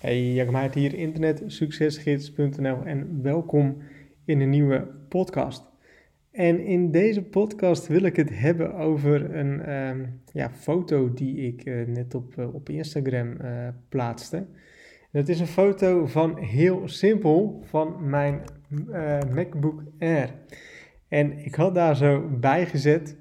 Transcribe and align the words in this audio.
Hey, 0.00 0.32
Jacob 0.32 0.52
Maart 0.52 0.74
hier, 0.74 0.94
internetsuccesgids.nl 0.94 2.84
en 2.84 3.22
welkom 3.22 3.76
in 4.24 4.40
een 4.40 4.50
nieuwe 4.50 4.88
podcast. 5.08 5.62
En 6.30 6.60
in 6.60 6.90
deze 6.90 7.22
podcast 7.22 7.86
wil 7.86 8.02
ik 8.02 8.16
het 8.16 8.38
hebben 8.38 8.74
over 8.74 9.34
een 9.34 9.62
ehm, 9.62 10.04
ja, 10.32 10.50
foto 10.50 11.12
die 11.14 11.36
ik 11.36 11.64
eh, 11.64 11.86
net 11.86 12.14
op, 12.14 12.34
uh, 12.38 12.54
op 12.54 12.68
Instagram 12.68 13.36
uh, 13.42 13.68
plaatste. 13.88 14.46
Dat 15.12 15.28
is 15.28 15.40
een 15.40 15.46
foto 15.46 16.06
van 16.06 16.38
heel 16.38 16.88
simpel 16.88 17.62
van 17.64 18.08
mijn 18.10 18.40
MacBook 19.34 19.82
Air. 19.98 20.34
En 21.08 21.38
ik 21.44 21.54
had 21.54 21.74
daar 21.74 21.96
zo 21.96 22.28
bij 22.40 22.66
gezet, 22.66 23.16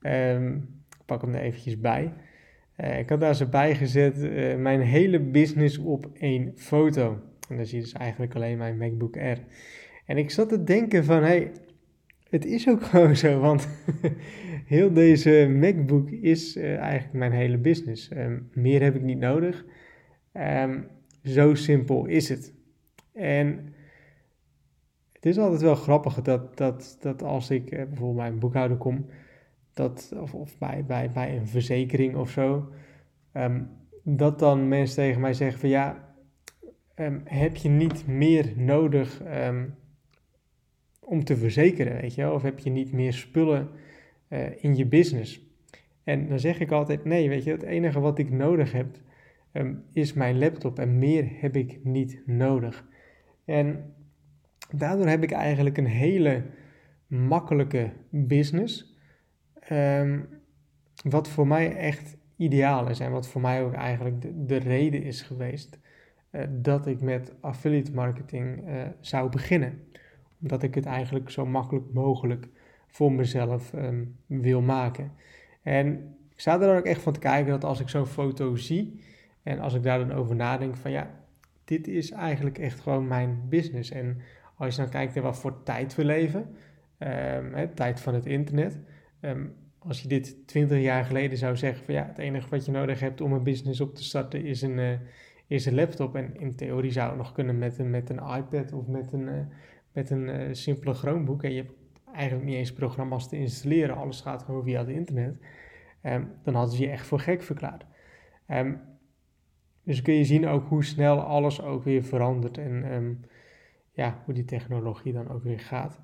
um, 0.00 0.56
ik 0.90 1.04
pak 1.06 1.20
hem 1.20 1.34
er 1.34 1.40
eventjes 1.40 1.80
bij... 1.80 2.12
Uh, 2.80 2.98
ik 2.98 3.08
had 3.08 3.20
daar 3.20 3.34
zo 3.34 3.46
bij 3.46 3.74
gezet 3.74 4.18
uh, 4.18 4.56
mijn 4.56 4.80
hele 4.80 5.20
business 5.20 5.78
op 5.78 6.10
één 6.14 6.52
foto. 6.56 7.20
En 7.48 7.56
dan 7.56 7.66
zie 7.66 7.78
je 7.78 7.84
dus 7.84 7.92
eigenlijk 7.92 8.34
alleen 8.34 8.58
mijn 8.58 8.76
MacBook 8.76 9.16
Air. 9.16 9.38
En 10.06 10.16
ik 10.16 10.30
zat 10.30 10.48
te 10.48 10.64
denken 10.64 11.04
van, 11.04 11.16
hé, 11.16 11.22
hey, 11.22 11.52
het 12.28 12.44
is 12.44 12.68
ook 12.68 12.82
gewoon 12.90 13.16
zo, 13.16 13.40
want 13.40 13.68
heel 14.74 14.92
deze 14.92 15.54
MacBook 15.60 16.10
is 16.10 16.56
uh, 16.56 16.76
eigenlijk 16.76 17.12
mijn 17.12 17.32
hele 17.32 17.58
business. 17.58 18.10
Um, 18.10 18.50
meer 18.52 18.82
heb 18.82 18.94
ik 18.94 19.02
niet 19.02 19.18
nodig. 19.18 19.64
Um, 20.32 20.86
zo 21.22 21.54
simpel 21.54 22.06
is 22.06 22.28
het. 22.28 22.54
En 23.12 23.74
het 25.12 25.26
is 25.26 25.38
altijd 25.38 25.60
wel 25.60 25.74
grappig 25.74 26.22
dat, 26.22 26.56
dat, 26.56 26.96
dat 27.00 27.22
als 27.22 27.50
ik 27.50 27.70
bijvoorbeeld 27.70 28.16
bij 28.16 28.28
een 28.28 28.38
boekhouder 28.38 28.76
kom 28.76 29.06
dat, 29.74 30.12
of, 30.16 30.34
of 30.34 30.58
bij, 30.58 30.84
bij, 30.86 31.10
bij 31.10 31.36
een 31.36 31.48
verzekering 31.48 32.16
of 32.16 32.30
zo, 32.30 32.68
um, 33.32 33.68
dat 34.02 34.38
dan 34.38 34.68
mensen 34.68 34.96
tegen 34.96 35.20
mij 35.20 35.34
zeggen 35.34 35.60
van 35.60 35.68
ja, 35.68 36.14
um, 36.96 37.22
heb 37.24 37.56
je 37.56 37.68
niet 37.68 38.06
meer 38.06 38.52
nodig 38.56 39.22
um, 39.26 39.74
om 41.00 41.24
te 41.24 41.36
verzekeren, 41.36 42.00
weet 42.00 42.14
je 42.14 42.32
Of 42.32 42.42
heb 42.42 42.58
je 42.58 42.70
niet 42.70 42.92
meer 42.92 43.12
spullen 43.12 43.68
uh, 44.28 44.40
in 44.56 44.76
je 44.76 44.86
business? 44.86 45.40
En 46.04 46.28
dan 46.28 46.38
zeg 46.38 46.60
ik 46.60 46.70
altijd 46.70 47.04
nee, 47.04 47.28
weet 47.28 47.44
je, 47.44 47.50
het 47.50 47.62
enige 47.62 48.00
wat 48.00 48.18
ik 48.18 48.30
nodig 48.30 48.72
heb 48.72 48.86
is 49.92 50.12
mijn 50.12 50.38
laptop 50.38 50.78
en 50.78 50.98
meer 50.98 51.28
heb 51.40 51.56
ik 51.56 51.84
niet 51.84 52.22
nodig. 52.26 52.84
En 53.44 53.94
daardoor 54.70 55.06
heb 55.06 55.22
ik 55.22 55.30
eigenlijk 55.30 55.78
een 55.78 55.86
hele 55.86 56.42
makkelijke 57.06 57.92
business 58.10 58.93
Um, 59.72 60.28
wat 61.04 61.28
voor 61.28 61.46
mij 61.46 61.76
echt 61.76 62.16
ideaal 62.36 62.88
is 62.88 63.00
en 63.00 63.10
wat 63.10 63.28
voor 63.28 63.40
mij 63.40 63.62
ook 63.62 63.72
eigenlijk 63.72 64.22
de, 64.22 64.44
de 64.44 64.56
reden 64.56 65.02
is 65.02 65.22
geweest 65.22 65.78
uh, 66.30 66.42
dat 66.50 66.86
ik 66.86 67.00
met 67.00 67.32
affiliate 67.40 67.92
marketing 67.92 68.68
uh, 68.68 68.82
zou 69.00 69.30
beginnen. 69.30 69.82
Omdat 70.42 70.62
ik 70.62 70.74
het 70.74 70.86
eigenlijk 70.86 71.30
zo 71.30 71.46
makkelijk 71.46 71.92
mogelijk 71.92 72.48
voor 72.86 73.12
mezelf 73.12 73.72
um, 73.72 74.16
wil 74.26 74.60
maken. 74.60 75.12
En 75.62 76.16
ik 76.30 76.40
sta 76.40 76.52
er 76.52 76.66
dan 76.66 76.76
ook 76.76 76.84
echt 76.84 77.02
van 77.02 77.12
te 77.12 77.18
kijken 77.18 77.50
dat 77.50 77.64
als 77.64 77.80
ik 77.80 77.88
zo'n 77.88 78.06
foto 78.06 78.56
zie 78.56 79.00
en 79.42 79.58
als 79.58 79.74
ik 79.74 79.82
daar 79.82 79.98
dan 79.98 80.12
over 80.12 80.36
nadenk 80.36 80.76
van 80.76 80.90
ja, 80.90 81.10
dit 81.64 81.88
is 81.88 82.10
eigenlijk 82.10 82.58
echt 82.58 82.80
gewoon 82.80 83.06
mijn 83.06 83.42
business. 83.48 83.90
En 83.90 84.20
als 84.56 84.74
je 84.74 84.80
dan 84.80 84.90
kijkt 84.90 85.14
naar 85.14 85.24
wat 85.24 85.38
voor 85.38 85.62
tijd 85.62 85.94
we 85.94 86.04
leven, 86.04 86.54
hè, 86.98 87.68
tijd 87.68 88.00
van 88.00 88.14
het 88.14 88.26
internet, 88.26 88.78
Um, 89.24 89.54
als 89.78 90.02
je 90.02 90.08
dit 90.08 90.46
20 90.46 90.80
jaar 90.80 91.04
geleden 91.04 91.38
zou 91.38 91.56
zeggen 91.56 91.84
van 91.84 91.94
ja, 91.94 92.06
het 92.06 92.18
enige 92.18 92.48
wat 92.48 92.64
je 92.64 92.70
nodig 92.70 93.00
hebt 93.00 93.20
om 93.20 93.32
een 93.32 93.42
business 93.42 93.80
op 93.80 93.94
te 93.94 94.04
starten 94.04 94.44
is 94.44 94.62
een, 94.62 94.78
uh, 94.78 94.92
is 95.46 95.66
een 95.66 95.74
laptop. 95.74 96.16
En 96.16 96.40
in 96.40 96.56
theorie 96.56 96.90
zou 96.90 97.08
het 97.08 97.18
nog 97.18 97.32
kunnen 97.32 97.58
met 97.58 97.78
een, 97.78 97.90
met 97.90 98.10
een 98.10 98.36
iPad 98.36 98.72
of 98.72 98.86
met 98.86 99.12
een, 99.12 99.28
uh, 99.28 99.40
met 99.92 100.10
een 100.10 100.28
uh, 100.28 100.48
simpele 100.52 100.94
Chromebook. 100.94 101.42
En 101.42 101.52
je 101.52 101.62
hebt 101.62 101.72
eigenlijk 102.12 102.46
niet 102.46 102.56
eens 102.56 102.72
programma's 102.72 103.28
te 103.28 103.36
installeren, 103.36 103.96
alles 103.96 104.20
gaat 104.20 104.42
gewoon 104.42 104.64
via 104.64 104.78
het 104.78 104.88
internet. 104.88 105.36
Um, 106.02 106.30
dan 106.42 106.54
hadden 106.54 106.74
ze 106.76 106.82
je 106.82 106.90
echt 106.90 107.06
voor 107.06 107.20
gek 107.20 107.42
verklaard. 107.42 107.84
Um, 108.48 108.80
dus 109.82 110.02
kun 110.02 110.14
je 110.14 110.24
zien 110.24 110.46
ook 110.46 110.68
hoe 110.68 110.84
snel 110.84 111.20
alles 111.20 111.62
ook 111.62 111.84
weer 111.84 112.02
verandert 112.02 112.58
en 112.58 113.24
ja, 113.92 114.22
hoe 114.24 114.34
die 114.34 114.44
technologie 114.44 115.12
dan 115.12 115.30
ook 115.30 115.42
weer 115.42 115.60
gaat. 115.60 116.00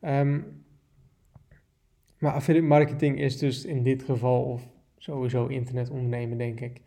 Um, 0.00 0.64
maar 2.24 2.32
affiliate 2.32 2.66
marketing 2.66 3.20
is 3.20 3.38
dus 3.38 3.64
in 3.64 3.82
dit 3.82 4.02
geval, 4.02 4.42
of 4.42 4.68
sowieso 4.96 5.46
internet 5.46 5.90
ondernemen, 5.90 6.38
denk 6.38 6.60
ik, 6.60 6.80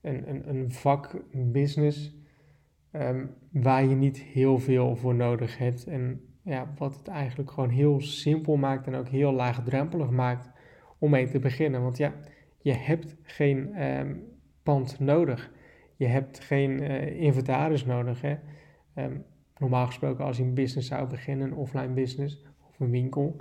een, 0.00 0.28
een, 0.28 0.48
een 0.48 0.72
vak 0.72 1.22
business 1.32 2.16
um, 2.92 3.30
waar 3.52 3.84
je 3.84 3.94
niet 3.94 4.18
heel 4.22 4.58
veel 4.58 4.96
voor 4.96 5.14
nodig 5.14 5.58
hebt. 5.58 5.86
En 5.86 6.20
ja, 6.42 6.72
wat 6.78 6.96
het 6.96 7.08
eigenlijk 7.08 7.50
gewoon 7.50 7.68
heel 7.68 8.00
simpel 8.00 8.56
maakt 8.56 8.86
en 8.86 8.94
ook 8.94 9.08
heel 9.08 9.32
laagdrempelig 9.32 10.10
maakt 10.10 10.50
om 10.98 11.10
mee 11.10 11.28
te 11.28 11.38
beginnen. 11.38 11.82
Want 11.82 11.96
ja, 11.96 12.14
je 12.58 12.72
hebt 12.72 13.16
geen 13.22 13.82
um, 13.82 14.22
pand 14.62 15.00
nodig. 15.00 15.52
Je 15.96 16.06
hebt 16.06 16.40
geen 16.40 16.82
uh, 16.82 17.20
inventaris 17.20 17.84
nodig. 17.84 18.20
Hè? 18.20 18.36
Um, 18.96 19.24
normaal 19.58 19.86
gesproken 19.86 20.24
als 20.24 20.36
je 20.36 20.42
een 20.42 20.54
business 20.54 20.88
zou 20.88 21.08
beginnen, 21.08 21.46
een 21.46 21.56
offline 21.56 21.92
business 21.92 22.46
of 22.68 22.80
een 22.80 22.90
winkel, 22.90 23.36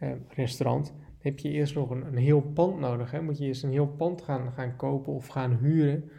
uh, 0.00 0.10
restaurant, 0.28 0.94
heb 1.18 1.38
je 1.38 1.50
eerst 1.50 1.74
nog 1.74 1.90
een, 1.90 2.16
heel 2.16 2.40
pand 2.40 2.78
nodig. 2.78 3.10
Hè? 3.10 3.22
Moet 3.22 3.38
je 3.38 3.44
eerst 3.44 3.62
een 3.62 3.70
heel 3.70 3.88
pand 3.88 4.22
gaan, 4.22 4.52
gaan 4.52 4.76
kopen 4.76 5.12
of 5.12 5.26
gaan 5.26 5.56
huren. 5.56 6.10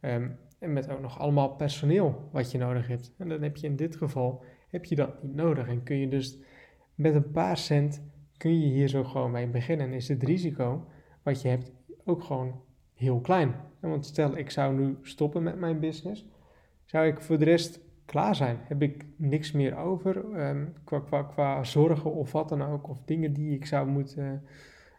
Um, 0.00 0.38
en 0.58 0.72
met 0.72 0.90
ook 0.90 1.00
nog 1.00 1.18
allemaal 1.18 1.48
personeel 1.48 2.28
wat 2.32 2.50
je 2.50 2.58
nodig 2.58 2.86
hebt. 2.86 3.14
En 3.18 3.28
dan 3.28 3.42
heb 3.42 3.56
je 3.56 3.66
in 3.66 3.76
dit 3.76 3.96
geval 3.96 4.44
heb 4.68 4.84
je 4.84 4.94
dat 4.94 5.22
niet 5.22 5.34
nodig. 5.34 5.68
En 5.68 5.82
kun 5.82 5.96
je 5.96 6.08
dus 6.08 6.38
met 6.94 7.14
een 7.14 7.30
paar 7.30 7.56
cent 7.56 8.02
kun 8.36 8.60
je 8.60 8.66
hier 8.66 8.88
zo 8.88 9.04
gewoon 9.04 9.30
mee 9.30 9.46
beginnen. 9.46 9.86
En 9.86 9.92
is 9.92 10.08
het 10.08 10.22
risico 10.22 10.86
wat 11.22 11.42
je 11.42 11.48
hebt 11.48 11.72
ook 12.04 12.24
gewoon 12.24 12.60
heel 12.94 13.20
klein. 13.20 13.54
Want 13.80 14.06
stel 14.06 14.36
ik 14.36 14.50
zou 14.50 14.74
nu 14.74 14.98
stoppen 15.02 15.42
met 15.42 15.58
mijn 15.58 15.80
business, 15.80 16.26
zou 16.84 17.06
ik 17.06 17.20
voor 17.20 17.38
de 17.38 17.44
rest 17.44 17.80
klaar 18.04 18.34
zijn. 18.34 18.58
Heb 18.62 18.82
ik 18.82 19.04
niks 19.16 19.52
meer 19.52 19.76
over 19.76 20.16
um, 20.48 20.72
qua, 20.84 21.22
qua, 21.22 21.64
zorgen 21.64 22.12
of 22.12 22.32
wat 22.32 22.48
dan 22.48 22.62
ook, 22.62 22.88
of 22.88 23.02
dingen 23.04 23.32
die 23.32 23.54
ik 23.54 23.66
zou 23.66 23.88
moeten, 23.88 24.42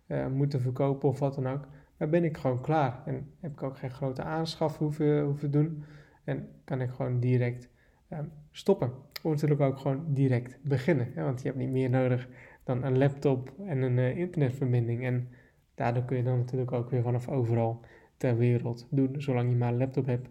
uh, 0.07 0.27
moeten 0.27 0.61
verkopen 0.61 1.09
of 1.09 1.19
wat 1.19 1.35
dan 1.35 1.47
ook. 1.47 1.67
Dan 1.97 2.09
ben 2.09 2.23
ik 2.23 2.38
gewoon 2.38 2.61
klaar 2.61 3.01
en 3.05 3.31
heb 3.39 3.51
ik 3.51 3.63
ook 3.63 3.77
geen 3.77 3.91
grote 3.91 4.23
aanschaf 4.23 4.77
hoeven, 4.77 5.23
hoeven 5.23 5.51
doen 5.51 5.83
en 6.23 6.47
kan 6.63 6.81
ik 6.81 6.89
gewoon 6.89 7.19
direct 7.19 7.69
um, 8.09 8.31
stoppen. 8.51 8.91
Of 9.23 9.31
natuurlijk 9.31 9.61
ook 9.61 9.77
gewoon 9.77 10.03
direct 10.07 10.59
beginnen, 10.63 11.11
hè? 11.13 11.23
want 11.23 11.41
je 11.41 11.47
hebt 11.47 11.59
niet 11.59 11.72
meer 11.72 11.89
nodig 11.89 12.27
dan 12.63 12.83
een 12.83 12.97
laptop 12.97 13.53
en 13.66 13.81
een 13.81 13.97
uh, 13.97 14.17
internetverbinding. 14.17 15.03
En 15.03 15.29
daardoor 15.75 16.03
kun 16.03 16.17
je 16.17 16.23
dan 16.23 16.37
natuurlijk 16.37 16.72
ook 16.72 16.89
weer 16.89 17.01
vanaf 17.01 17.29
overal 17.29 17.81
ter 18.17 18.37
wereld 18.37 18.87
doen, 18.89 19.22
zolang 19.22 19.49
je 19.49 19.55
maar 19.55 19.72
een 19.72 19.77
laptop 19.77 20.05
hebt 20.05 20.29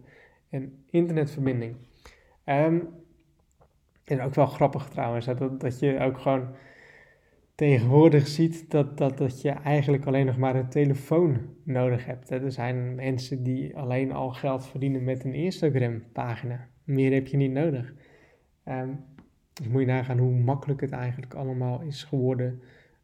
en 0.49 0.83
internetverbinding. 0.89 1.75
Um, 2.45 2.87
en 4.03 4.21
ook 4.21 4.35
wel 4.35 4.45
grappig 4.45 4.89
trouwens, 4.89 5.25
dat, 5.25 5.59
dat 5.59 5.79
je 5.79 5.99
ook 5.99 6.19
gewoon 6.19 6.47
tegenwoordig 7.55 8.27
ziet 8.27 8.71
dat, 8.71 8.97
dat, 8.97 9.17
dat 9.17 9.41
je 9.41 9.49
eigenlijk 9.49 10.05
alleen 10.05 10.25
nog 10.25 10.37
maar 10.37 10.55
een 10.55 10.69
telefoon 10.69 11.41
nodig 11.63 12.05
hebt. 12.05 12.29
Er 12.29 12.51
zijn 12.51 12.95
mensen 12.95 13.43
die 13.43 13.77
alleen 13.77 14.11
al 14.11 14.29
geld 14.29 14.67
verdienen 14.67 15.03
met 15.03 15.23
een 15.23 15.33
Instagram-pagina. 15.33 16.67
Meer 16.83 17.13
heb 17.13 17.27
je 17.27 17.37
niet 17.37 17.51
nodig. 17.51 17.93
Um, 18.67 19.03
dus 19.53 19.67
moet 19.67 19.81
je 19.81 19.87
nagaan 19.87 20.17
hoe 20.17 20.31
makkelijk 20.31 20.81
het 20.81 20.91
eigenlijk 20.91 21.33
allemaal 21.33 21.81
is 21.81 22.03
geworden 22.03 22.61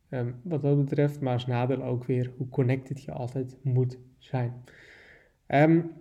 um, 0.10 0.36
wat 0.42 0.62
dat 0.62 0.78
betreft. 0.78 1.22
Maar 1.22 1.34
als 1.34 1.48
nadeel 1.48 1.84
ook 1.84 2.04
weer 2.04 2.32
hoe 2.38 2.50
connected 2.50 3.04
je 3.04 3.12
altijd 3.12 3.58
moet 3.62 3.98
zijn. 4.18 4.54
Um, 5.48 5.92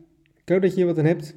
ik 0.43 0.49
hoop 0.49 0.61
dat 0.63 0.71
je 0.71 0.77
hier 0.77 0.87
wat 0.87 0.99
aan 0.99 1.05
hebt. 1.05 1.37